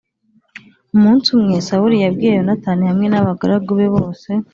[0.95, 4.29] Umunsi umwe Sawuli yabwiye Yonatani hamwe n abagaragu be bose